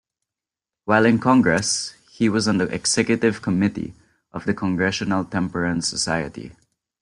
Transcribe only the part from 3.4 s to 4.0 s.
committee